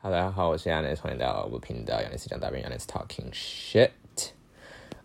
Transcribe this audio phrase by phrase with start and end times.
[0.00, 3.90] 大家好，我是亚楠欢迎来到我频道 Yanis 讲大便 Yanis Talking Shit。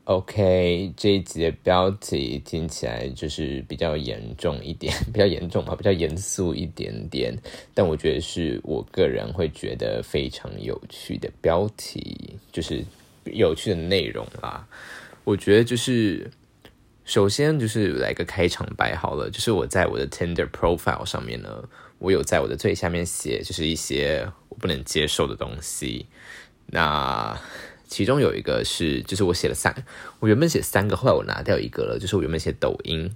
[0.04, 7.36] OK，这一集的标题听起来就是比较严重一点， 比较严重嘛，比较严肃一点点。
[7.74, 12.86] 但我觉得是我个人会觉得非常有趣的标题，就是
[13.26, 14.68] 有趣的内容啦。
[15.24, 16.30] 我觉得就是
[17.04, 24.32] 首先就是来个开场白好了，就是我在我的 Tinder profile 上面呢，我有在我的最下面写，就是一些
[24.64, 26.08] 不能接受的东西。
[26.68, 27.38] 那
[27.86, 29.76] 其中有一个是，就是我写了三，
[30.22, 33.14] 我原本写三个，后来我拿掉一个了，就是我原本写抖音，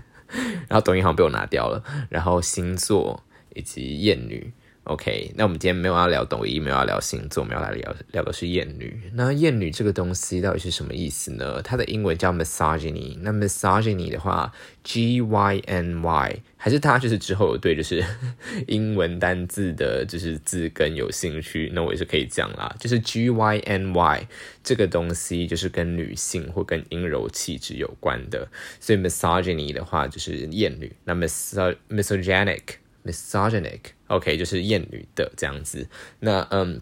[0.68, 3.22] 然后抖音好像被我拿掉了，然后星座
[3.54, 4.54] 以及艳女。
[4.86, 9.10] OK，那我们今天没有要聊抖音，没有要聊星座，我们要来聊聊的是艳女。
[9.14, 11.60] 那艳女这个东西到底是什么意思呢？
[11.60, 13.18] 它的英文叫 misogyny。
[13.20, 14.52] 那 misogyny 的话
[14.84, 18.04] ，G Y N Y，还是它就是之后对就是
[18.68, 22.72] 英文单字的就是字根有兴趣，那我也是可以讲啦。
[22.78, 24.28] 就是 G Y N Y
[24.62, 28.46] 这个东西就是跟女性或跟阴柔气质有关的，
[28.78, 30.94] 所以 misogyny 的话就是艳女。
[31.02, 32.62] 那 miso misogynic
[33.06, 35.86] misogynic，OK，就是厌女的这样子。
[36.20, 36.80] 那嗯，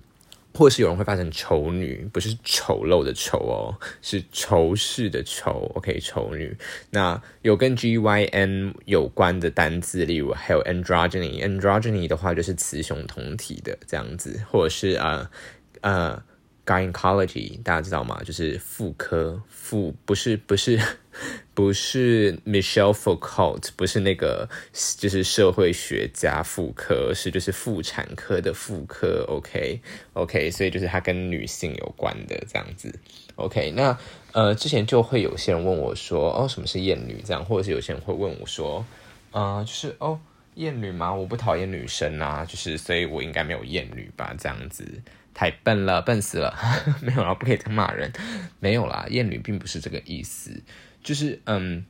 [0.54, 5.70] 或是有人会发成丑女，不是丑陋的丑哦，是仇视的仇。
[5.74, 6.56] OK，丑女。
[6.90, 15.28] 那有跟 G Y N 有关的单字，例如还有 androgyny，androgyny 的话就是雌雄同体的这样子，或者是呃
[15.80, 16.22] 呃
[16.64, 18.20] gynecology，大家知道吗？
[18.24, 20.80] 就是妇科妇，不是不是。
[21.54, 24.48] 不是 Michelle Foucault，不是那个，
[24.98, 29.24] 就是社会学家妇科，是就是妇产科的妇科。
[29.28, 32.92] OK，OK，所以就是它跟女性有关的这样子。
[33.36, 33.96] OK，那
[34.32, 37.22] 呃，之前就会有些人问我说，哦，什么是厌女？
[37.24, 38.84] 这样，或者是有些人会问我说，
[39.30, 40.18] 呃，就是哦，
[40.56, 41.14] 厌女吗？
[41.14, 44.34] 我不讨厌女生啊，就是所以我应该没有厌女吧？
[44.36, 44.84] 这样子
[45.34, 46.56] 太笨了，笨死了，
[47.02, 48.10] 没有啦，不可以再骂人，
[48.60, 50.62] 没有啦，厌女并不是这个意思。
[51.02, 51.84] 就是嗯，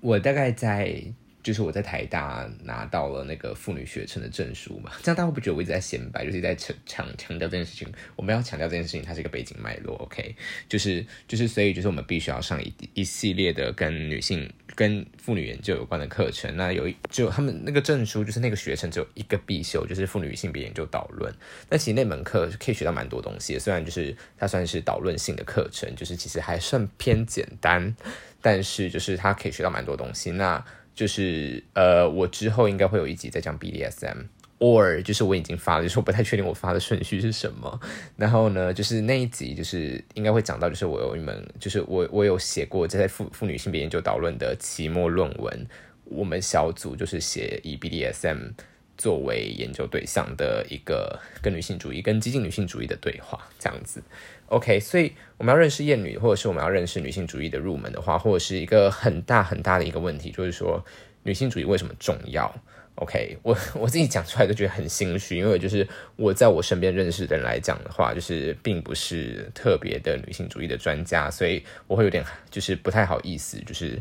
[0.00, 1.00] 我大概在
[1.46, 7.86] 就是我在台大拿到了那个妇女学程的证书嘛，这样大家会不觉得我一直在显摆，就是在强强强调这件事情。
[8.16, 10.34] 我们要强调这件事情，它是一个背景脉络，OK？
[10.68, 16.56] 就是就是所以就是我们必须要上一一系列的跟女性跟妇女研究有关的课程。
[16.56, 21.32] 那有一就他们那个证书就是那个学程只有一个必修，就是妇女性别研究导论。
[21.70, 27.94] 那其实那门课可以学到蛮多东西，虽然就是它算是导论性的课程，就是其实还算偏简单，
[28.42, 30.32] 但是就是它可以学到蛮多东西。
[30.32, 30.64] 那
[30.96, 37.78] 就是呃，我之后应该会有一集在讲 BDSM，or 就是我已经发了，就是我不太确定我发的顺序是什么。
[38.16, 45.66] 然后呢，就是那一集就是应该会讲到，就是我有一门，就是我我有写过在妇妇女性别研究导论的期末论文，
[46.04, 48.52] 我们小组就是写以 BDSM
[48.96, 54.02] 作为研究对象的一个跟女性主义、跟激进女性主义的对话，这样子。
[54.48, 60.84] OK，所以我们要认识厌女，或者是我们要认识女性主义的入门的话，或者是一个很大很大的一个问题，就是说
[61.24, 62.54] 女性主义为什么重要
[62.94, 74.00] ？OK，我 我自己讲出来都觉得很心虚，因为就是我在我身边认识的人来讲的话，就是并不是特别的女性主义的专家，所以我会有点就是不太好意思，就是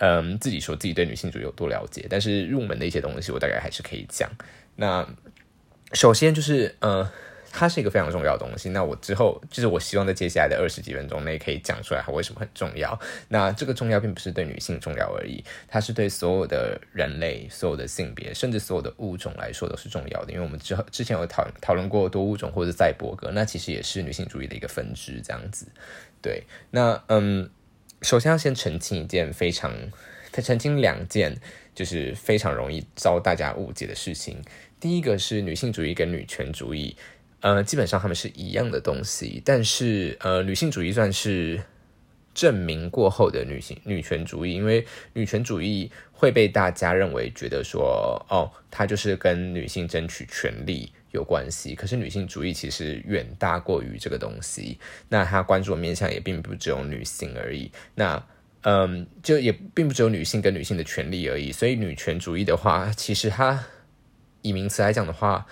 [0.00, 4.28] 嗯自己说自己对女性主义有多了解，但是入门的一些东西我大概还是可以讲。
[4.76, 5.08] 那
[5.92, 7.10] 首先就是呃。
[7.52, 8.68] 它是一个非常重要的东西。
[8.68, 12.96] 那我之后就是我希望在接下来的二十几分钟内可以讲出来它为什么很重要。
[13.26, 20.30] 那这个重要并不是对女性重要而已，它是对所有的人类、所有的性别，甚至所有的物种来说都是重要的。
[20.30, 25.20] 因为我们之后之前有讨讨论过多物种或者赛博格，那其实也是女性主义的一个分支。
[25.20, 25.66] 这样子，
[26.22, 26.44] 对。
[26.70, 27.50] 那嗯，
[28.02, 29.72] 首先要先澄清一件非常，
[30.32, 31.36] 澄清两件
[31.74, 34.42] 就是非常容易遭大家误解的事情。
[34.78, 36.96] 第一个是女性主义跟女权主义。
[37.42, 41.62] 呃，基本上他们是一样的东西，但是呃，女性主义算是
[42.34, 44.84] 证明过后的女性女权主义，因为
[45.14, 51.74] 女权主义会被大家认为觉得说，哦，它就是跟女性争取权利有关系。
[51.74, 57.70] 可是女性主义其实远大过于这个东西，那它关注的面向也并不只有女性而已。
[57.94, 58.22] 那
[58.62, 61.52] 嗯，就也并不只有女性跟女性的权利而已。
[61.52, 63.64] 所以女权主义的话，其实它
[64.42, 65.46] 以名词来讲的话。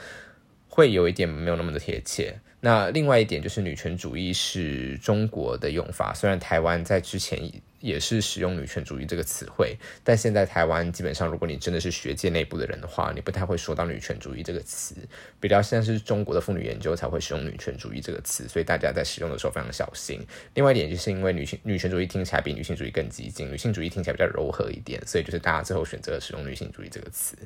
[0.71, 2.33] 会有一点没有那么的贴切。
[2.61, 7.37] 那另外一点就是女权主义是中国的用法，虽然台湾在之前
[7.81, 14.95] 也是使用女权主义这个词汇，但现在台湾基本上，如果你真的是学界内部的人的话，你不太会说到女权主义这个词，
[15.41, 20.21] 比较像是中国的妇女研究才会使用女权主义这个词，所以大家在使用的时候非常小心。
[20.55, 27.37] 另外一点就是因为女性女权主义听起来比女性主义更激进，女性主义听起来比较柔和一点，所以就是大家最后选择使用女性主义这个词。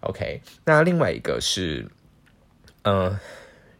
[0.00, 1.86] OK，那另外一个是。
[2.82, 3.14] 嗯，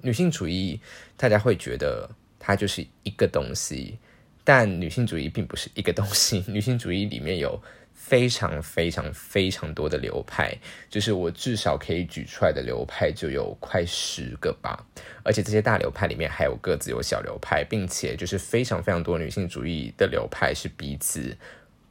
[0.03, 0.79] 女性主义
[1.17, 2.06] 大家会觉得
[2.39, 3.99] 它就是一个东西，
[4.45, 6.45] 但女性主义并不是一个东西。
[6.49, 7.61] 女性主义里面有
[7.93, 10.57] 非常非常非常多的流派，
[10.89, 14.85] 就是我至少可以举出来的流派就有快十个吧。
[15.23, 21.37] 而且这些大流派里面还有各自有小流派，并且就是非常非常多女性主义的流派是彼此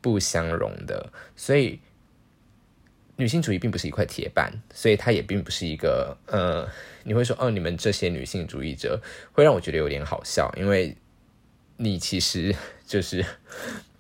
[0.02, 1.80] 不相容的，所以。
[3.20, 6.66] 女性主义并不是一块铁板，所以它也并不是一个呃，
[7.04, 8.98] 你会说哦，你们这些女性主义者
[9.34, 10.96] 会让我觉得有点好笑，因为
[11.80, 12.54] 你其实
[12.86, 13.26] 就是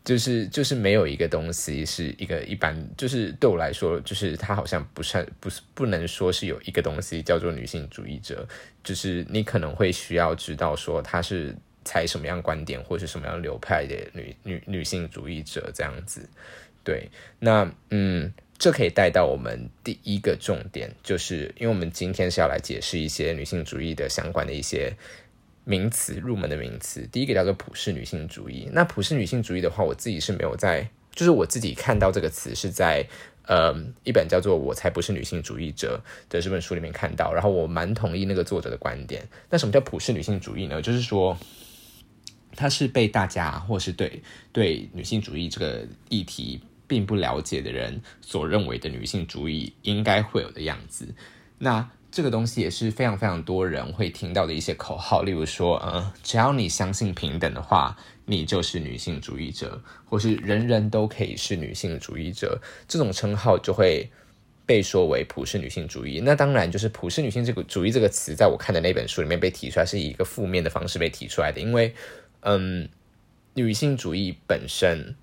[0.03, 8.45] 就是就是没有一个东西是一个一般，就是对我来说，就是它好像不是不是不能说是有一个东西叫做女性主义者，
[8.83, 11.55] 就是你可能会需要知道说她是
[11.85, 16.29] 采什么样观点或者是什么样流派的女女女性主义者这样子，
[16.83, 17.09] 对，
[17.39, 18.31] 那嗯。
[18.61, 24.91] 这可以带到我们第一个重点，就是因为我们今天是要来解释一些女性主义的相关的一些
[25.69, 27.07] 名词，入门的名词。
[27.11, 28.67] 第一个叫做普世女性主义。
[28.73, 33.05] 那普世女性主义的话，我自己是没有在，就是我自己看到这个词是在
[33.45, 36.01] 呃一本叫做《我才不是女性主义者》
[36.31, 39.27] 的这本书里面看到，然后我蛮同意那个作者的观点。
[39.51, 40.81] 那什么叫普世女性主义呢？
[40.81, 41.37] 就是说，
[42.55, 46.59] 它是被大家或是对对女性主义这个议题。
[46.89, 51.13] 并不了解的人所认为的女性主义应该会有的样子，
[51.59, 57.95] 那这个东西也是非常非常多人会听到的一些口号，例如说，嗯，只要你相信平等的话，
[58.25, 64.09] 你就是女性主义者，或是人人都可以是女性主义者，这种称号就会
[64.65, 66.21] 被说为普世女性主义。
[66.23, 71.93] 那当然，就是普世女性这个主义这个词，在我看的那本书里面被提出来，是以一个负面的方式被提出来的，因为，
[72.41, 72.89] 嗯，
[73.53, 75.15] 女性主义本身。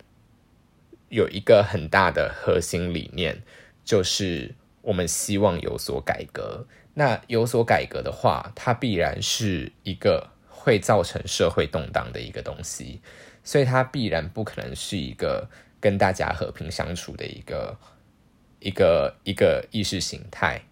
[1.08, 3.40] 有一个很大的核心理念，
[3.84, 4.52] 就是
[4.86, 6.66] 我们希望有所改革。
[6.94, 13.02] 那有所改革的话，它必然是一个会造成社会动荡的一个东西，
[13.44, 15.48] 所以它必然不可能是一个
[15.80, 17.76] 跟大家和平相处的一个
[18.60, 20.62] 一个一个意识形态。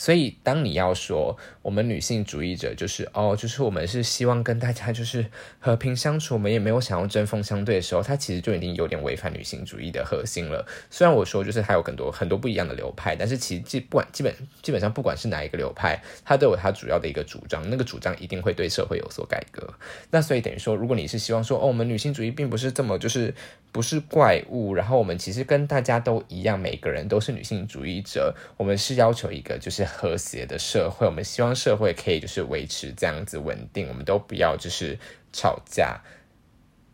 [0.00, 5.26] 所以，当你要说我们女性主义者就是哦，就是我们是希望跟大家就是
[5.58, 10.66] 和平相处，我们也没有想要针锋相对的时候，它其实就已经有点违反女性主义的核心了。
[10.88, 19.68] 虽然我说就是还有很多很多不一样的流派，但是其实基不管基本基本上不管是哪一个流派，它都有它主要的一个主张，那个主张一定会对社会有所改革。
[20.10, 23.34] 那所以等于说，如果你是希望说哦，我们女性主义并不是这么就是
[23.70, 29.86] 不是怪物，然后我们其实跟大家都一样，每个人都是女性主义者，我们是要求一个就是。
[29.90, 34.98] 和谐的社会，我们希望社会可以就是维持这样子稳定，我们都不要就是
[35.32, 36.00] 吵架。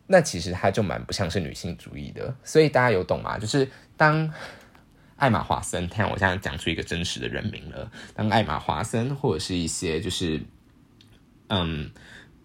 [0.07, 3.37] 那其实它就蛮不像是女性主义的，所以大家有懂吗？
[3.37, 4.33] 就是当
[5.15, 10.41] 艾玛华森，看我现在讲出一个真实的人名了，当艾玛华森或者是一些就是
[11.47, 11.91] 嗯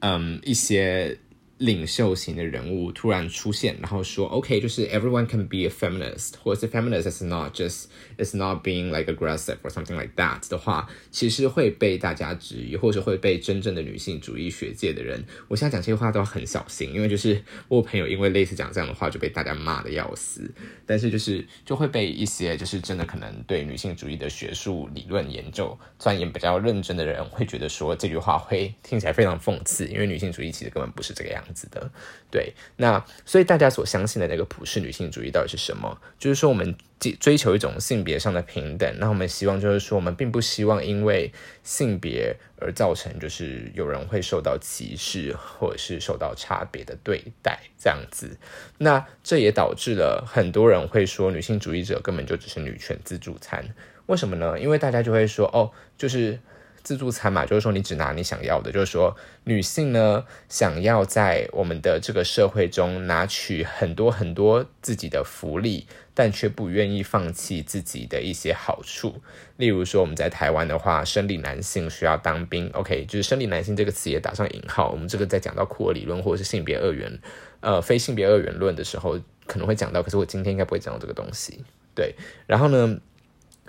[0.00, 1.18] 嗯一些。
[1.62, 7.84] 领袖型的人物突然出现，然后说：“OK，就是 everyone can be a feminist，或者是 feminist is not just
[8.18, 20.52] is not being like aggressive or something like that 的话，其实会被大家质疑，或者会被真正的女性主义学界的人，我现在讲这些话都要很小心，因为就是我朋友因为类似讲这样的话就被大家骂的要死，
[20.84, 31.90] 但是就是就会被一些就是真的可能对女性主义的学术理论研究钻研比较认真的人会觉得说这句话会听起来非常讽刺，因为女性主义其实根本不是这个样子。”子的
[32.30, 36.00] 对，那所以大家所相信的那个普世女性主义到底是什么？
[36.18, 41.32] 就是说我们追追求一种性别上的平等，那我们希望就是说我们并不希望因为
[41.62, 48.36] 性别而造成就是有人会受到歧视或者是受到差别的对待这样子。
[48.78, 53.64] 那这也导致了很多人会说女性主义者根本就只是女权自助餐，
[54.06, 54.58] 为什么呢？
[54.58, 56.38] 因为大家就会说哦，就是。
[56.82, 69.20] 自助餐嘛，就是说你只拿你想要的，就是说女性呢想要在我们的这个社会中拿取很多很多自己的福利，但却不愿意放弃自己的一些好处。
[69.56, 74.90] 例如说我们在台湾的话，生理男性需要当兵，OK，就是生理男性这个词也打上引号。
[74.90, 77.18] 我们这个在讲到库尔理论或者是性别二元，
[77.60, 81.64] 呃，非性别二元论的时候可能会讲到，可是我今天应该不会讲到这个东西。
[81.94, 82.14] 对，
[82.46, 82.98] 然后呢？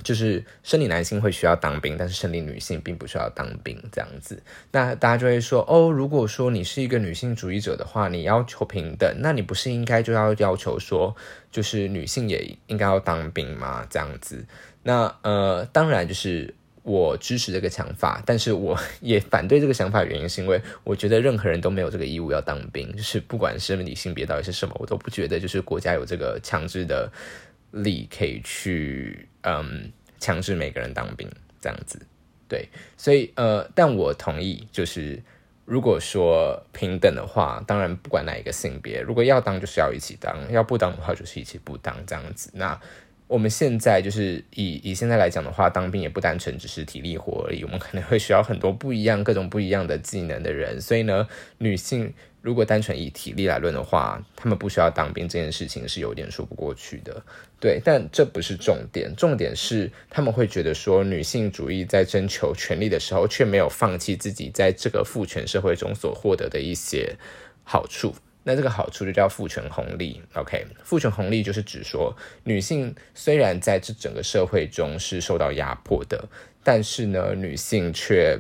[0.01, 4.41] 就是生理男性会需要当兵，但是生理女性并不需要当兵这样子。
[4.71, 11.15] 那大家就会说，哦，如果说你是一个女性主义者的话，你要求平等，那你不是应该就要要求说，
[11.51, 13.85] 就是女性也应该要当兵吗？
[13.87, 14.43] 这样子。
[14.81, 27.09] 那呃，当然就是我支持这个想法，但是我也反对这个想法，原因是因为我觉得任何人都没有这个义务要当兵，就是不管生理性别到底是什么，我都不觉得就是国家有这个强制的。
[27.73, 31.99] 力可以去嗯强制每个人当兵这样子，
[32.47, 35.21] 对，所以呃，但我同意，就是
[35.65, 42.51] 如果说平等的话，当然不管哪一个性别，如果要当就是要一起当，要不当的话就是一起不当这样子。
[42.53, 42.79] 那
[43.27, 50.79] 我们现在就是以以现在来讲的话，当兵也不单纯只是体力活而已，我们可能会需要很多不一样、各种不一样的技能的人。
[50.79, 51.27] 所以呢，
[51.57, 57.23] 女性如果单纯以体力来论的话，她们不需要当兵这件事情是有点说不过去的。
[57.57, 67.15] 对，但这不是重点，重点是他们会觉得说，女性主义在征求权利的时候，却没有放弃自己在这个父权社会中所获得的一些
[67.63, 68.13] 好处。
[68.43, 70.67] 那这个好处就叫父权红利，OK？
[70.83, 76.27] 父权红利就是指说，女性虽然在这整个社会中是受到压迫的，
[76.61, 78.37] 但是呢，女性却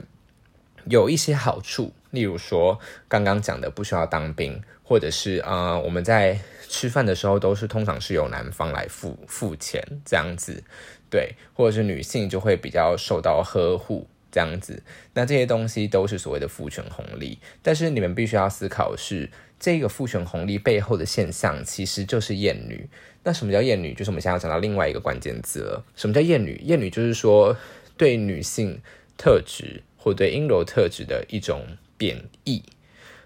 [0.89, 2.79] 有一些好处，例如说
[3.09, 6.39] 刚刚讲的不需要当兵，或者是啊，我们在
[6.69, 10.63] 吃饭的时候都是通常是由男方来付付钱这样子，
[11.09, 14.81] 对，或者是女性就会比较受到呵护这样子，
[15.13, 19.29] 那这些东西都是所谓的父权红利，但是你们必须要思考是。
[19.59, 22.89] 这个父权红利背后的现象，其实就是厌女。
[23.23, 23.93] 那什么叫厌女？
[23.93, 25.85] 就是我们现在要讲到另外一个关键字了。
[25.95, 26.59] 什么叫厌女？
[26.65, 27.55] 厌女就是说
[27.95, 28.81] 对女性
[29.15, 31.65] 特质或对阴柔特质的一种
[31.97, 32.63] 贬义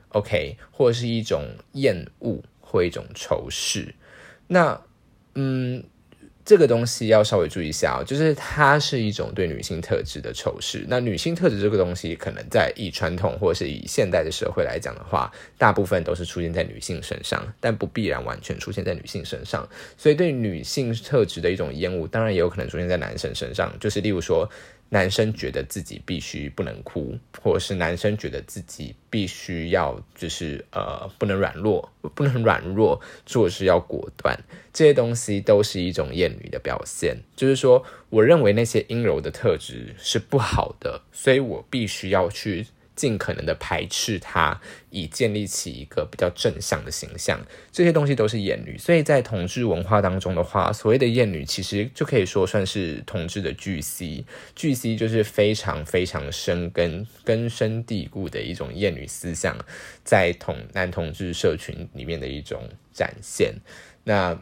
[0.10, 3.94] ，OK，或者是一种厌恶或一种仇视。
[4.48, 4.82] 那，
[5.36, 5.84] 嗯。
[6.48, 10.86] 这个东西要稍微注意一下哦，就是它是一种对女性特质的仇视。
[10.88, 19.68] 那女性特质这个东西，可能在以传统或者是以现代的社会来讲的话，大部分都是出现在女性身上，但不必然完全出现在女性身上。
[19.98, 24.50] 所以对女性特质的一种厌恶，当然也有可能出现在男生身上，就是例如说。
[24.90, 34.38] 男生觉得自己必须不能哭，或者是男生觉得自己必须要就是呃不能软弱，不能软弱，做事要果断，
[34.72, 37.18] 这些东西都是一种厌女的表现。
[37.36, 42.68] 就是说，我认为那些阴柔的特质是不好的，所以我必须要去。
[42.98, 47.40] 尽可能的排斥它，以建立起一个比较正向的形象。
[47.72, 54.26] 这些东西都是厌女，所以在同志文化当中的话，所谓的厌女其实就可以说算是同志的巨 C。
[54.56, 59.56] 巨 C 就是非常非常深根根深蒂固的一种厌女思想，
[60.04, 63.54] 在同男同志社群里面的一种展现。
[64.04, 64.38] 那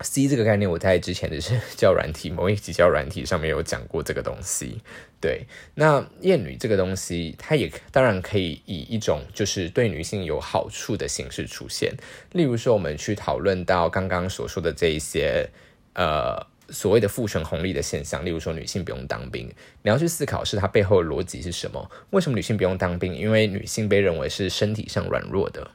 [0.00, 4.80] C 这个概念，我在之前的是 教软体某一集教软体上面有讲过这个东西。
[5.20, 11.94] 对，那厌女这个东西，它也当然可以以一种就是对女性有好处的形式出现。
[12.32, 15.48] 例如说，我们去讨论到刚刚所说的这一些
[15.94, 19.48] 呃所谓的父权红利的现象，例如说女性不用当兵，
[19.82, 21.90] 你要去思考是它背后的逻辑是什么？
[22.10, 23.14] 为什么女性不用当兵？
[23.14, 25.70] 因为女性被认为是身体上软弱的，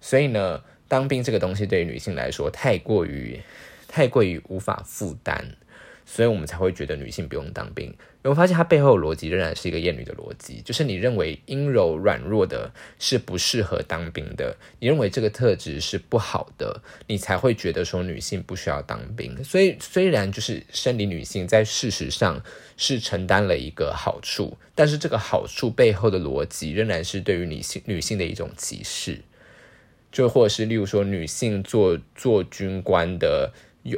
[0.00, 3.40] 所以呢，当兵这个东西对于女性来说太过于
[3.86, 5.56] 太过于无法负担。
[6.04, 7.94] 所以我们才会觉得女性不用当兵。
[8.24, 12.68] 我发现它背后的逻辑仍然是一个厌女的逻辑，就是你认为阴柔软弱的
[12.98, 19.44] 是不适合当兵的，你认为这个特质是不好的，你才会觉得说女性不需要当兵。
[19.44, 22.42] 所以虽然就是生理女性在事实上
[22.76, 29.20] 是承担了一个好处，但是这个好处背后的逻辑仍然是对于女性女性的一种歧视，
[30.12, 33.52] 就或者是例如说女性做做军官的。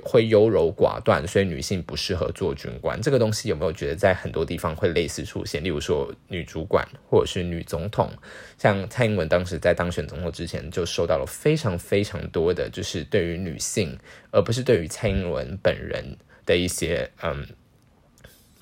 [0.04, 3.02] 会优柔寡断，所以女性不适合做军官。
[3.02, 5.62] 这个东西有没有觉得在很多地方会类似出现？
[5.62, 8.08] 例如说女主管或者是女总统，
[8.56, 13.98] 像蔡英文当时在当选总统之前，就受到了非常非常多的，就是对于女性，
[14.30, 16.16] 而不是对于蔡英文本人
[16.46, 17.44] 的一些嗯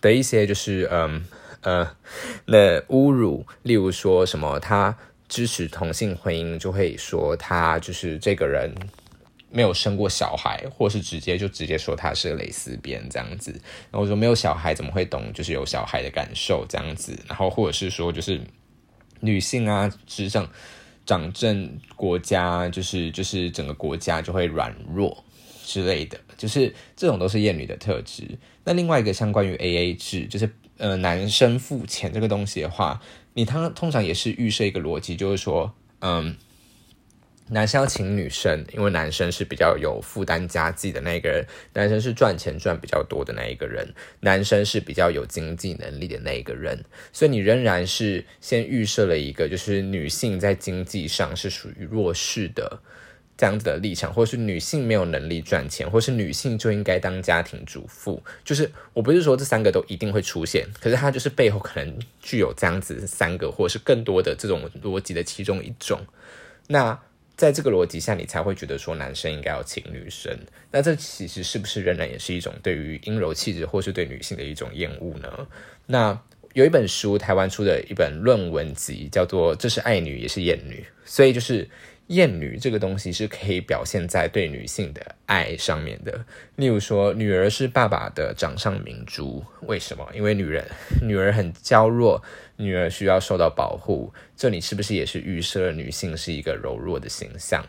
[0.00, 1.26] 的一些就是嗯
[1.60, 1.96] 呃
[2.46, 3.44] 那侮辱。
[3.62, 4.96] 例如说什么他
[5.30, 8.70] 支持同性婚姻，就会说他就是这个人。
[9.52, 13.50] 没有生过小孩，或是直接就直接说他是蕾丝边这样子。
[13.90, 17.18] 然后说没有小孩怎么会懂就是有小孩的感受这样子。
[17.26, 18.40] 然后或者是说就是
[19.18, 20.48] 女性啊执政
[21.04, 25.24] 掌政国家，就是就是整个国家就会软弱
[25.64, 28.38] 之类的，就是这种都是厌女的特质。
[28.62, 33.02] 那另外一个相关于 A A 制，就是呃男生付钱这个东西的话，
[33.34, 36.36] 你他通常也是预设一个逻辑，就是说嗯。
[37.52, 52.80] 男生要请女生，因为男生是比较有负担家计的那个人，男生是赚钱赚比较多的那一个人，男生是比较有经济能力的那一个人，所以你仍然是先预设了一个，就是女性在经济上是属于弱势的
[53.40, 58.22] 这样子的立场，或是女性没有能力赚钱，或是女性就应该当家庭主妇。
[58.44, 66.02] 就是我不是说这三个都一定会出现，可是它就是背后可能具有这样子三个，或是更多的这种逻辑的其中一种。
[66.66, 67.00] 那
[67.34, 70.38] 在这个逻辑下，你才会觉得说男生应该要请女生。
[70.70, 75.46] 那这其实是不是仍然也是一种对于阴柔气质或是对女性的一种厌恶呢？
[75.86, 76.20] 那
[76.52, 81.66] 有一本书，台湾出的一本论文集，叫做《这是爱女也是厌女》，所以就是
[82.10, 86.24] 厌女这个东西是可以表现在对女性的爱上面的。
[86.56, 90.04] 例如说，女儿是爸爸的掌上明珠，为什么？
[90.12, 90.64] 因为女人
[91.00, 92.20] 女儿很娇弱，
[92.56, 97.64] 女儿需要受到保护，这里是不是也是预设女性是一个柔弱的形象？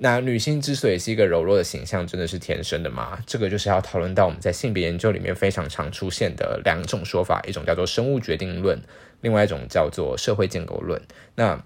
[0.00, 3.18] 那女性之所以是一个柔弱的形象，真的是天生的吗？
[3.26, 8.80] 这个就是要讨论到我们在性别研究里面非常常出现的两种说法，一种叫做生物决定论，
[9.20, 11.02] 另外一种叫做社会建构论。
[11.34, 11.60] 那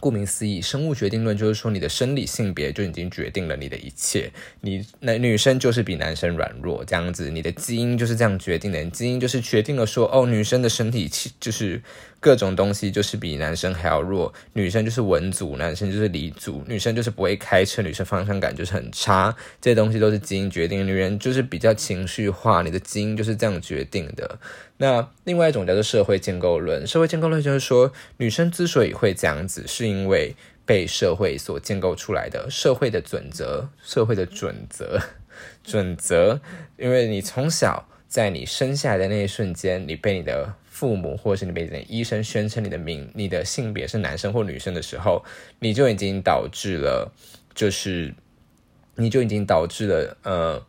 [0.00, 11.82] 顾名思义，生物决定论就是说你的生理性别就已经决定了你的一切，你那女生就是比男生软弱这样子，你的基因就是这样决定的，基因就是决定了说哦，女生的身体其就是。
[12.20, 20.86] 各种东西就是比男生还要弱，女生就是文组，男生就是理组，女生就是不会开车，女生方向感就是很差，这些东西都是基因决定。
[20.86, 24.38] 女人就是比较情绪化，你的基因就是这样决定的。
[24.78, 30.34] 那另外一种叫做社会建构论，社会建构论就是说，女生之所以会这样子，是因为
[30.66, 35.00] 被社会所建构出来的社会的准则，社会的准则，
[35.62, 36.40] 准则，
[36.76, 45.24] 因为你从小在你生下来的那一瞬间，你被你的父母或者是你被医生宣称你的名、你的性别是男生或女生的时候，
[45.58, 47.12] 你就已经导致了，
[47.52, 48.14] 就是
[48.94, 50.64] 你就已经导致了，呃，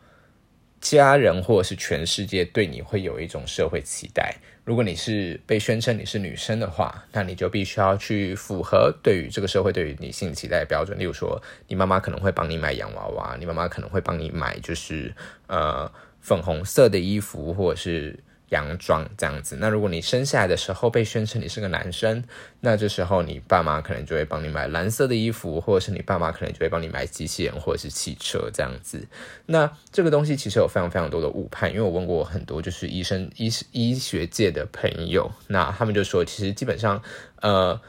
[0.81, 4.35] 家人或者是全世界对你会有一种社会期待。
[4.65, 10.97] 如果你是被宣称你是女生的话，那你就必须要去符合对于这个社会对于女性期待的标准。
[10.97, 15.13] 例如说，你妈妈可能会帮你买洋娃娃，你妈妈可能会帮你买就是
[15.45, 18.17] 呃粉红色的衣服，或者是。
[18.49, 22.23] 洋装这样子，那如果你生下来的时候被宣称你是个男生，
[22.59, 29.07] 那这时候你爸妈可能就会帮你买蓝色的衣服，或者是你爸妈可能就会帮你买机器人或者是汽车这样子。
[29.45, 37.01] 那这个东西其实有非常非常多的误判，因为我问过很多就是医生、医医学界的朋友，那他们就说，其实基本上，
[37.41, 37.79] 呃。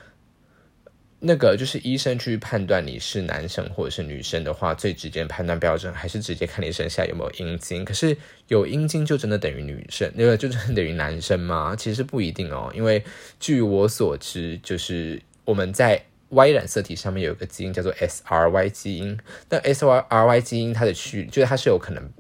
[1.23, 7.85] 那个就是医生去判断你是男生或者是女生的话，最直接判断标准还是直接看你身下有没有阴茎。
[7.85, 8.17] 可是
[8.49, 11.77] 有阴茎就真的等于女生，那个就真的等于男生吗？
[11.77, 12.73] 其实不一定哦。
[12.75, 13.05] 因为
[13.39, 19.19] 据我所知，就是我们在 Y 染色体上面有一个基因叫做 SRY 基因。
[19.51, 22.11] 那 SRY 基因它的区，就是它是有可能，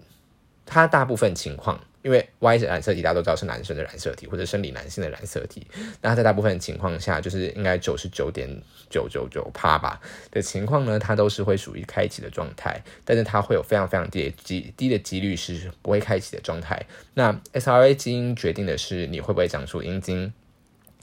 [0.66, 1.80] 它大部分情况。
[2.02, 5.66] 因为 Y 染色体大家都知道是男生的染色体或者生理男性的染色体，
[6.00, 8.48] 那在大部分情况下，就是应该九十九点
[8.88, 16.84] 九九九趴吧的情况呢，它都是会属于开启的状态，但是它会有非常非常低的几低的几率是不会开启的状态。
[17.14, 20.32] 那 SRA 基因决定的是你会不会长出阴茎。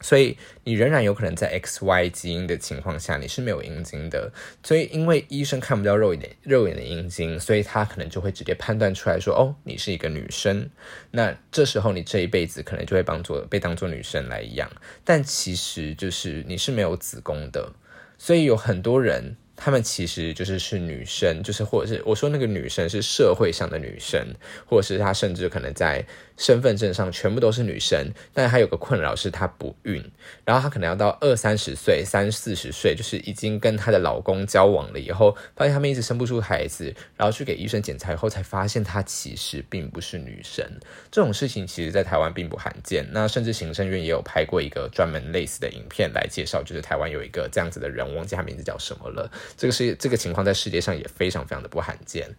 [0.01, 4.31] 所以你仍然有可能在 X Y 基因的情况下，你是没有阴茎的。
[4.63, 10.69] 所以因为医生看不到肉眼肉眼的阴茎，所以他可能就会直接判断出来说，哦，你是一个女生。
[11.11, 14.71] 那这时候你这一辈子可能就会当做被当做女生来养。
[15.03, 17.73] 但其实就是你是没有子宫的，
[18.17, 19.35] 所以有很多人。
[19.57, 24.23] 他们其实就是是女生，就是或者是我说那个女生是社会上的女生，
[24.67, 26.05] 或者是她甚至可能在
[26.37, 30.01] 身份证上全部都是女生，但是她有个困扰是她不孕，
[30.45, 40.63] 然后她可能要到二三十岁、三四十岁，就是已经跟她的老公交往了以后，发现他们一直生不出孩子，然后去给医生检查以后才发现她其实并不是女生。
[41.11, 49.31] 这种事情其实在台湾并不罕见，那甚至行政院也有拍过一个专门类似的影片来介绍，就是台湾有一个这样子的人，忘记他名字叫什么了。
[49.55, 52.35] 这个是这个情况在世界上也非常非常的不罕见。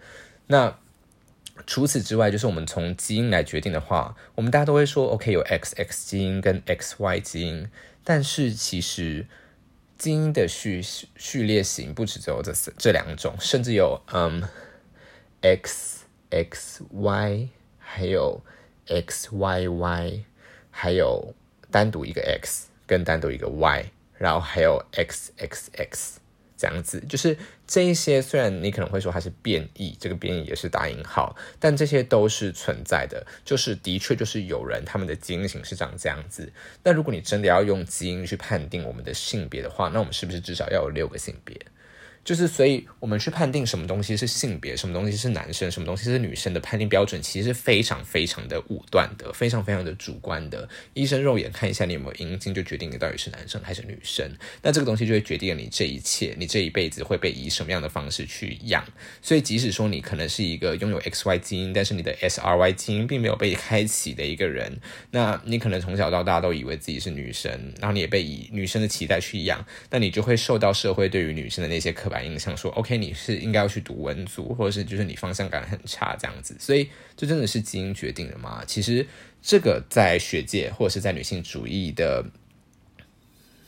[0.49, 0.79] 那
[1.67, 7.69] 除此之外，就是我们从基因来决定的话，我们大家都会说，OK，有 XX 基因跟 XY 基因，
[8.05, 9.27] 但是其实
[9.97, 10.81] 基因的序
[11.17, 14.45] 序列型不止只有这这两种，甚至有嗯
[15.43, 18.41] XXY，还有
[18.87, 20.23] XYY，
[20.71, 21.35] 还有
[21.73, 26.19] 单独一个 X 跟单独一个 Y，然后还有 XXX。
[26.59, 36.53] 这样子，就是这一些，虽然你可能会说它是变异，这个变异也是打引号，但这些都是存在的，就是的确就是有人他们的基因型是长这样子。
[36.83, 41.57] 那如果你真的要用基因去判定我们的性别的话，那我们是不是至少要有六个性别？
[42.29, 50.69] 就是，所以我们去判定什么东西是性别，什么东西是男生，什么东西是女生的判定标准，其实是非常非常的武断的，非常非常的主观的。
[50.93, 54.31] 医生肉眼看一下你有没有阴茎，就决定你到底是男生还是女生。
[54.61, 58.85] 那这个东西就会决定了你这一切，你这一辈子会被以什么样的方式去养。
[59.23, 64.79] 所以，即使说你可能是一个拥有 XY 基因，但是你的 SRY 基因并没有被开启的一个人，
[65.13, 72.18] 那你可能从小到大都以为自己是女生，然后你也被以女生的期待去养，那你就会受到社会对于女生的那些刻板。
[72.19, 76.57] 板印象，说 OK 你是应该要去读文组，或者是就是你方向感很差这样子。
[76.59, 78.65] 所以这真的是基因决定的吗？
[78.67, 79.07] 其实
[79.41, 82.25] 这个在学界或者是在女性主义的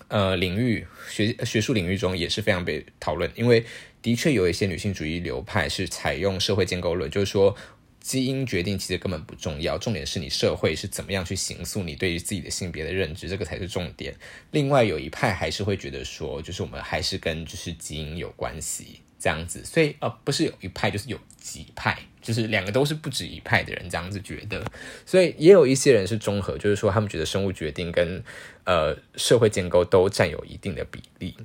[0.08, 3.64] 呃领域学学术领域中也是非常被讨论，因为
[4.02, 7.56] 的确有一些女性主义流派是采用社会建构论，就是说。
[8.00, 14.14] 基因决定其实根本不重要，重点是你社会是怎么样去形塑你对于自己的性别的认知，这个才是重点。
[14.50, 24.64] 另外有一派还是会觉得说，就是我们还是跟就是基因有关系这样子，所以呃不是有一派就是有几派，就是两个都是不止一派的人这样子觉得。
[25.04, 28.24] 所以也有一些人是综合，就是说他们觉得生物决定跟
[28.64, 31.36] 呃社会建构都占有一定的比例。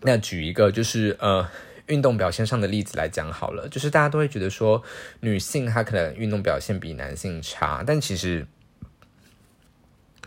[0.00, 1.48] 那举一个就是呃。
[1.86, 4.82] 运动表现上的例子来讲好了，就是大家都会觉得说
[5.20, 8.46] 女性她可能运动表现比男性差，但其实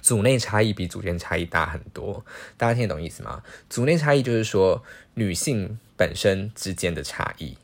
[0.02, 2.26] 组内差异比组间差异大很多。
[2.56, 3.44] 大家听得懂意思吗？
[3.70, 4.84] 组内差异就是说
[5.16, 7.58] 女性本身之间的差异，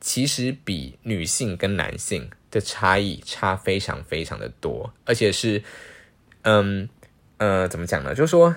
[0.00, 5.62] 其实比女性跟男性的差异差非常非常的多，而且是
[6.42, 6.88] 嗯
[7.36, 8.14] 呃怎么讲呢？
[8.14, 8.56] 就是说。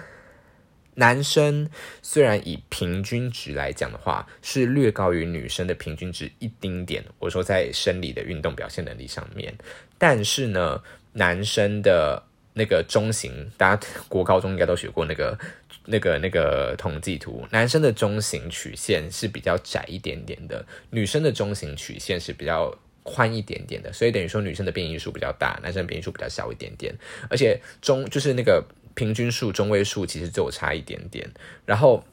[0.95, 1.69] 男生
[2.01, 7.03] 虽然以平均值来讲的话，是略高于女生的平均值一丁点。
[7.19, 9.53] 我说在生理的运动表现能力上面，
[9.97, 10.81] 但是呢，
[11.13, 15.37] 男生的那个中型，大家国高中应该都学过那个、
[15.85, 26.95] 那个、那个统计图，男生的中型曲线是比较窄一点点的，女生的中型曲线是比较宽一点点的，所以等于说女生的变异数比较大，男生变异数比较小一点点，
[27.29, 28.63] 而且中就是那个。
[28.95, 31.29] 平均数、中位数其实就差一点点，
[31.65, 32.03] 然后，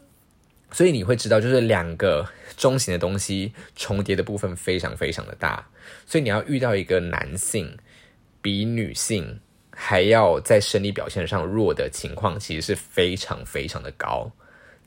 [0.71, 5.67] 所以你会知道，就是两个中型的东西重叠的部分非常非常的大，
[6.07, 7.79] 所以你要遇到一个男性
[8.43, 9.41] 比女性
[9.71, 14.31] 还要在生理表现上弱的情况，其实是非常非常的高。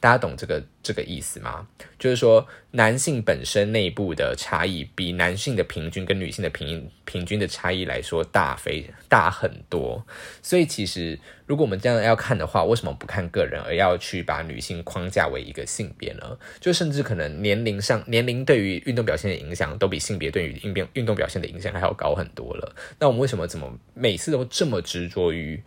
[0.05, 1.67] 大家懂这个这个意思吗？
[1.97, 10.05] 就是说，男性本身内部的差异比男性的平均跟女性的平平均的差异来说大非大很多。
[10.43, 16.37] 所以，其实如果我们这样要看的话，为什么不看个人，而要去把女性框架为一个性别呢？
[16.59, 22.75] 就甚至可能年龄上，年龄对于运动表现的影响，都比性别对于运变运动表现的影响还要高很多了。
[22.99, 25.63] 那我们为什么怎么每次都这么执着于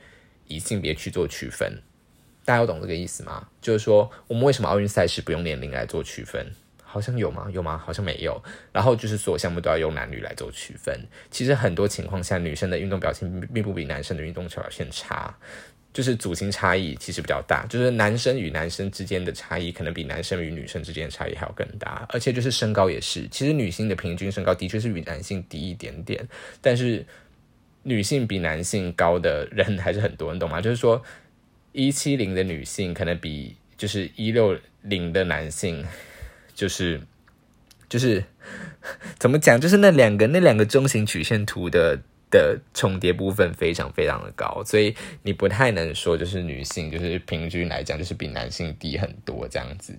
[0.46, 1.82] 以性别去做区分？
[2.48, 3.46] 大家有懂这个意思吗？
[3.60, 6.46] 就是说，我们为什么奥运赛事不用年龄来做区分？
[6.82, 7.46] 好像有吗？
[7.52, 7.76] 有吗？
[7.76, 8.42] 好像没有。
[8.72, 10.98] 然后就是所有项目都要用男女来做区分。
[11.30, 15.36] 其实很多情况下，女生的运动表现并不比男生的运动表现差，
[15.92, 17.66] 就是组型差异其实比较大。
[17.66, 22.06] 就是男生与男生之间的差异，可能比男生与女生之间的差异还要更大。
[22.08, 26.26] 而且就是身高也是，其实女性的平均身高的确是比男性低一点点，
[26.62, 27.04] 但是
[27.82, 30.62] 女性比男性高的人还是很多，你懂吗？
[30.62, 31.04] 就是说。
[31.78, 35.86] 一七零的女性可能比就是一六零的男性，
[36.52, 37.00] 就是
[37.88, 38.24] 就是
[39.16, 39.60] 怎么讲？
[39.60, 41.96] 就是那两个那两个中型曲线图的
[42.32, 49.96] 的重叠部分非常非常的高，所以你不太能说就是女性就是平均来讲就是比男性低很多这样子。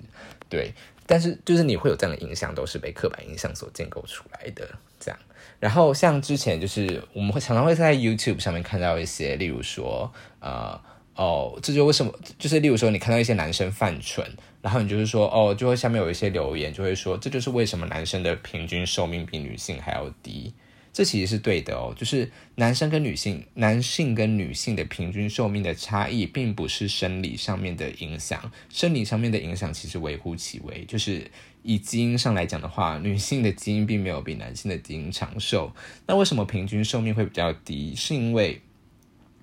[0.49, 0.73] 对，
[1.07, 4.67] 但是就是你会有这样的印象，都是被刻板印象所建构出来的
[4.99, 5.17] 这样。
[5.61, 10.11] 然后像之前就是我们会常常会在 YouTube 上面看到一些，例如说
[10.41, 10.77] 呃。
[11.19, 12.13] 哦，这就为什么？
[12.37, 14.25] 就是例如说，你看到一些男生犯蠢，
[14.61, 20.53] 然后你就是说，哦，就会下面有一些留言，就会说，这就是为什么男生的平均寿命比女性还要低。
[20.93, 30.85] 这其实是对的哦，就是男生跟女性、男性跟女性的平均寿命的差异，并不是生理上面的影响，生理上面的影响其实微乎其微。
[30.85, 31.29] 就是
[31.63, 35.71] 以基因上来讲的话，女性的基因并没有比男性的基因长寿。
[36.07, 37.93] 那为什么平均寿命会比较低？
[37.93, 38.61] 是因为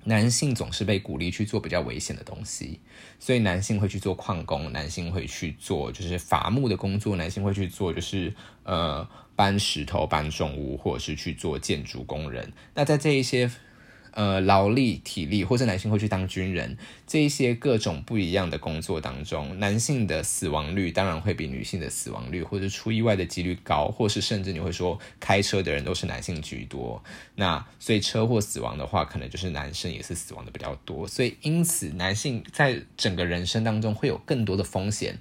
[0.06, 2.80] 男性总是被鼓励去做比较危险的东西，
[3.20, 8.32] 所以男性会去做矿工，男性会去做就是伐木的工作，男性会去做就是
[8.64, 12.52] 呃搬石头、搬重物，或者是去做建筑工人。
[12.74, 13.50] 那在这一些。
[14.16, 27.04] 呃，劳力、体力，或者男性会去当军人，这一些各种不一样的工作当中，男性的死亡率当然会比女性的死亡率或者出意外的几率高，或是甚至你会说开车的人都是男性居多。
[27.34, 31.06] 那所以车祸死亡的话，可能就是男生也是死亡的比较多。
[31.06, 35.18] 所以因此，男性在整个人生当中会有更多的风险。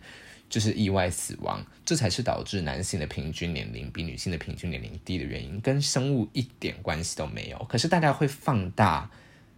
[0.49, 7.57] 就是意外死亡，这才是导致男性的平均年龄比女性的平均年龄低的原因，跟生物一点关系都没有。
[7.69, 9.09] 可是大家会放大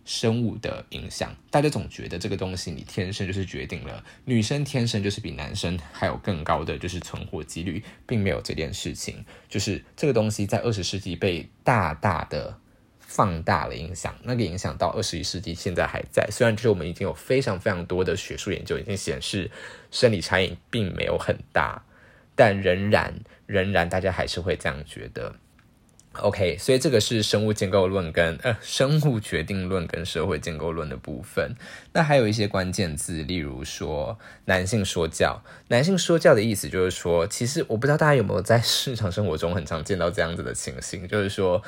[0.05, 9.25] 生物的影响，大家总觉得这个东西你天生就是决定了女生天生就是比男生还有更高的就是存活几率，并没有这件事情。
[9.49, 12.59] 就是这个东西在二十世纪被大大的。
[13.07, 16.27] 放大了影响，那个影响到二十一世纪现在还在。
[16.29, 19.49] 虽然就是我们已经有非常非常多的学术研究已经显示
[19.89, 21.81] 生理差异并没有很大，
[22.35, 25.33] 但仍然仍然大家还是会这样觉得。
[26.19, 31.53] OK，所以这个是生物建构论跟呃生物决定论跟社会建构论的部分。
[31.93, 35.43] 那还有一些关键字，例如说男性说教。
[35.67, 41.61] 男性说教的意思就是说，其实我不知道大家有没有在日常生活中很常见到这样子的情形，就是说，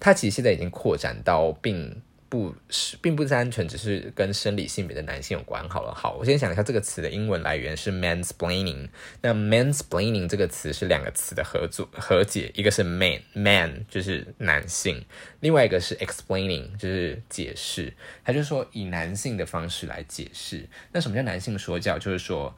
[0.00, 2.02] 它其实现在已经扩展到并。
[2.28, 5.66] 不是，并不是单纯只是跟生理性别的男性有关。
[5.68, 8.88] 好了，好，我先想一下这个词的英文来源是 mansplaining。
[9.22, 15.04] 那 mansplaining 这个词是两个词的合组和解，一个是 man man 就是男性，
[15.38, 17.94] 另外一个是 explaining 就是解释。
[18.24, 20.68] 他就说以男性的方式来解释。
[20.90, 21.96] 那什么叫男性说教？
[21.96, 22.56] 就是说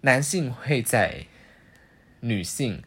[0.00, 1.26] 男性会在
[2.20, 2.82] 女性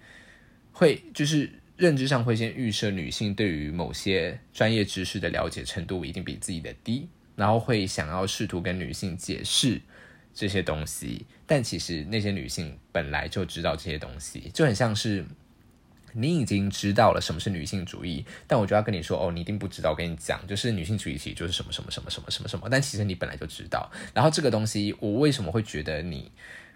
[0.72, 1.52] 会就是。
[1.78, 9.82] 认知上会先预设女性对于某些专业知识的了解程度一定比自己的低，然后会想要试图跟女性解释
[10.34, 15.26] 这些东西，但其实那些女性本来就知道这些东西，就很像是
[16.14, 26.32] 你已经知道了什么是女性主义，但我就要跟你说哦，你一定不知道，我跟你讲，就是女性主义其实就是什么什么什么什么什么什么，但其实你本来就知道，然后这个东西我为什么会觉得你？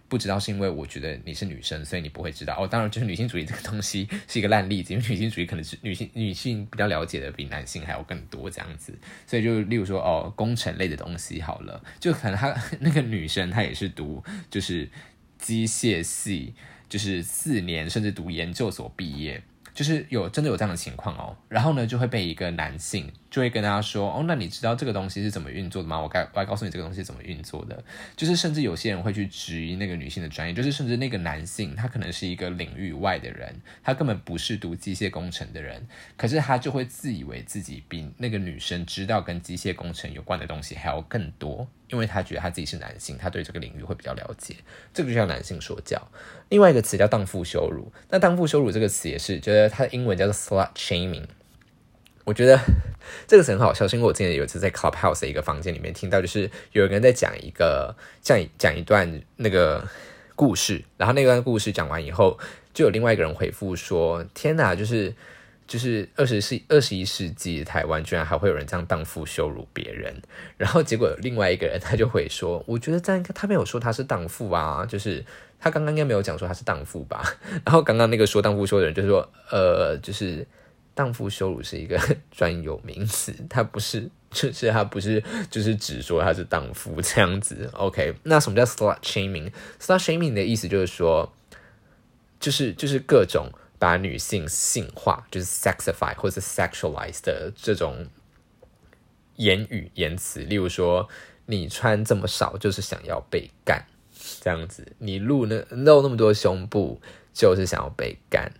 [0.09, 2.67] 不知道是因为我觉得你是女生，所以你不会知道哦。
[2.67, 8.93] 当然，就是女性主义这个东西是一个烂例子，因为女性主义可能是女性女性比较了解的比男性还要更多这样子。
[9.27, 14.89] 所以就例如说哦，工程类的东西好了，就可能她那个女生她也是读就是
[15.37, 16.53] 机械系，
[16.89, 19.41] 就是四年甚至读研究所毕业。
[19.71, 25.99] 就是有真的有这样的情况哦，然后呢就会被一个男性就会跟大家说哦，那你知道这个东西是怎么运作的吗？
[26.01, 27.83] 我该我来告诉你这个东西怎么运作的。
[28.15, 35.87] 就是甚至有些人会去质疑那个女性的专业，就是甚至那个男性他可能是一个领域外的人，他根本不是读机械工程的人，
[36.17, 41.67] 可是他就会自以为自己比那个女生知道跟机械工程有关的东西还要更多。
[41.89, 44.55] 因为他觉得他自己是男性，他对这个领域会比较了解，
[44.93, 45.99] 这个就叫男性说教。
[46.49, 51.25] 另外一个词叫荡妇羞辱，那荡妇羞辱这个词也是，觉得它的英文叫做 slut shaming。
[52.23, 52.59] 我觉得
[53.27, 59.87] 这个是很好笑，是因为我之前有一次在 Clubhouse 的一个房间里面听到，就是有人在讲一个讲讲一段那个
[60.35, 62.37] 故事，然后那段故事讲完以后，
[62.73, 65.13] 就有另外一个人回复说：“天哪，就是。”
[65.69, 70.19] 就是二十世二十一世纪台湾居然还会有人这样荡妇羞辱别人，
[70.57, 75.23] 然后结果另外一个人他就会说，我觉得这样他没有说他是荡妇啊，就是
[75.59, 77.21] 他刚刚应该没有讲说他是荡妇吧。
[77.63, 80.43] 然后刚刚那个说荡妇羞的人就说，呃，就是
[80.99, 81.97] 荡妇羞辱是一个
[82.29, 87.69] 专有名词，它不是，就是它不是，就是只说他是荡妇这样子。
[87.71, 91.31] OK，那什么叫 slut shaming？slut shaming 的意思就是说，
[92.37, 93.49] 就是就是各种。
[93.81, 98.05] 把女性性化，就是 sexify 或者 sexualize 的这种
[99.37, 101.07] 言语言辞，例如说，
[101.45, 103.85] 你穿这么少就是想要被干，
[104.41, 106.99] 这样子，你露那露那么多胸部
[107.33, 108.51] 就是想要被干。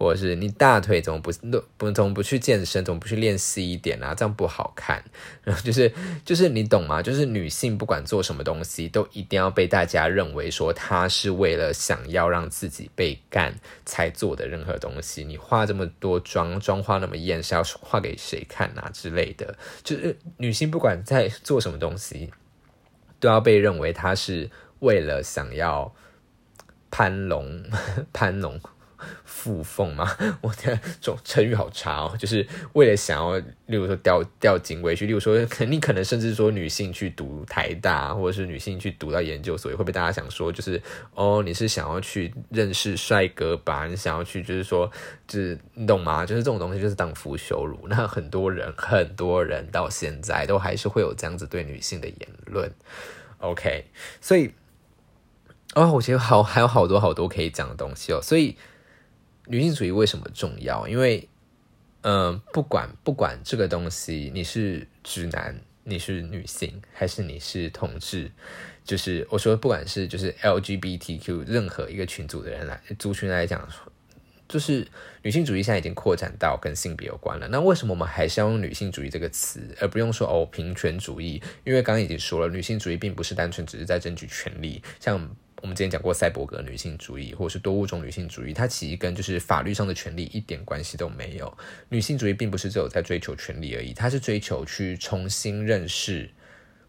[0.00, 1.30] 或者是你大腿怎么不
[1.76, 4.14] 不怎么不去健身，怎么不去练细一点啊？
[4.14, 5.04] 这样不好看。
[5.44, 5.92] 然后就是
[6.24, 7.02] 就是你懂吗？
[7.02, 15.22] 就是女性不管做什么东西，都一定要被大家认为说她是为了想要让自己被干才做的任何东西。
[15.22, 19.58] 你化这么多妆，妆化那么艳，是要画给谁看啊之类的？
[19.84, 22.32] 就是女性不管在做什么东西，
[23.20, 25.94] 都要被认为她是为了想要
[26.90, 27.64] 攀龙
[28.14, 28.58] 攀龙。
[29.24, 30.16] 附凤吗？
[30.42, 40.80] 我的这种成语好差哦，就是为了想要，例如说钓钓金龟去，例如说，肯定可能甚至说女性去读台大，或者是女性去读到研究所，也会被大家想说，就是
[41.14, 43.86] 哦，你是想要去认识帅哥吧？
[43.86, 44.90] 你想要去，就是说，
[45.26, 46.26] 就是你懂吗？
[46.26, 47.86] 就是这种东西就是荡妇羞辱。
[47.88, 52.70] 那很多人，很多人到现在都还是会有这样子对女性的言论。
[53.38, 53.86] OK，
[54.20, 54.52] 所以
[55.74, 58.56] 哦，我觉得好还有好多好多可以讲的东西哦，所以。
[59.50, 60.86] 女性主义为什么重要？
[60.86, 61.28] 因为，
[62.02, 68.30] 嗯，不管不管这个东西，你是直男，你是女性，还是你是同志，
[68.84, 73.68] 就是我说，不管是就是 LGBTQ 任何一个群组的人来族群来讲，
[74.48, 74.86] 就是
[75.22, 77.48] 女性主义现在已经扩展到跟性别有关了。
[77.48, 81.42] 那为什么我们还是要用女性主义这个词，而不用说哦平权主义？
[81.64, 85.28] 因为刚刚已经说了，女性主义并不是单纯只是在争取权利，像。
[85.62, 91.56] 我们之前讲过赛博格女性主义，或者是多物种女性主义，它其实跟就是法律上的权利一点关系都没有。
[91.88, 96.30] 女性主义并不是只有在追求权利而已，它是追求去重新认识，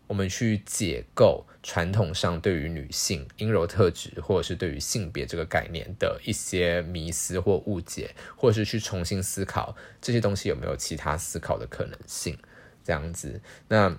[0.07, 12.37] 我们去解构传统上对于女性阴柔特质，或者是对于性别这个概念的一些迷思或误解，或者是去重新思考这些东西有没有其他思考的可能性，
[12.83, 13.41] 这样子。
[13.67, 13.97] 那。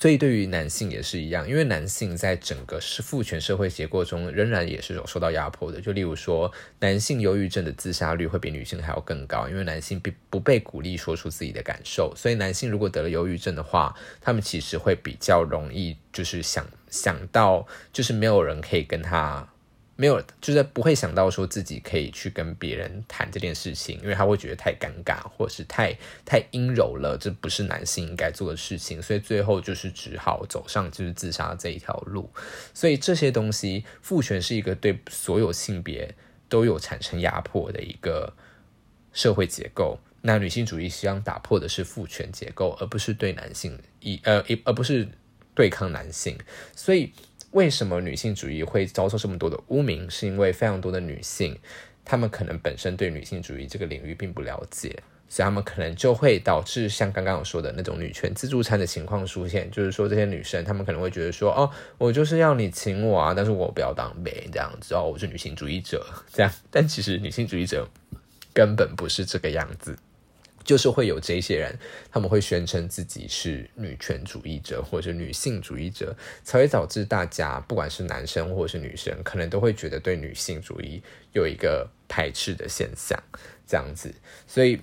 [0.00, 5.80] 所以对于男性也是一样，因为男性在整个是父权社会结构中，仍然也是有受到压迫的。
[5.80, 19.48] 就例如说，男性忧郁症的自杀率会比女性还要更高，因为男性并不被鼓励说出自己的感受，所以男性如果得了忧郁症的话，他们其实会比较容易，就是想想到，就是没有人可以跟他。
[19.96, 32.28] 没有，就是不会想到说自己可以去跟别人谈这件事情，因为他会觉得太尴尬，或者是太太阴柔了，这不是男性应该做的事情，所以最后就是只好走上就是自杀这一条路。
[32.74, 36.12] 所以这些东西，父权是一个对所有性别
[36.48, 38.34] 都有产生压迫的一个
[39.12, 39.96] 社会结构。
[40.22, 45.08] 那女性主义希望打破的是父权结构，而不是对男性一呃而不是
[45.54, 46.36] 对抗男性，
[46.74, 47.12] 所以。
[47.54, 50.10] 为什么女性主义会遭受这么多的污名？
[50.10, 51.56] 是因为非常多的女性，
[52.04, 59.70] 她们可能本身对女性主义这个领域并不了解，所以她们可能就会导致像刚刚我说的那种女权自助餐的情况出现。
[59.70, 67.88] 就是说，这些女生她们可能会觉得说：“哦，我就是要你请我啊，但是我不要当妹这样子哦，我是女性主义者这样。”但其实女性主义者
[68.52, 69.96] 根本不是这个样子。
[70.64, 71.78] 就是会有这些人，
[72.10, 83.22] 他们会宣称自己是女权主义者或者女性主义者，才会导致大家不管是男生或是女生，可能都会觉得对女性主义有一个排斥的现象，
[83.66, 84.12] 这样子。
[84.46, 84.80] 所以，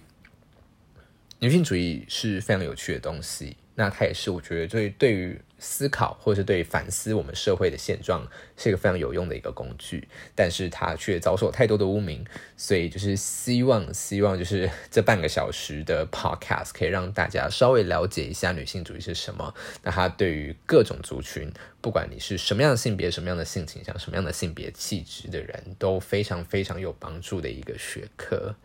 [1.39, 3.57] 女性主义是非常有趣的东西。
[3.73, 12.25] 那它也是我觉得对对于思考或是对反思我们社会的现状是一个非常有用的一个工具，但是它却遭受太多的污名，
[12.57, 19.53] 所以就是希望希望就是这半个小时的 podcast 可以让大家稍微了解一下女性主义是什么。
[19.83, 28.55] 那它对于各种族群，不管你是什么样的性别、什么样的性倾向、什么样的性别气质的人，都非常非常有帮助的一个学科。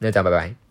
[0.00, 0.63] 那大家拜拜。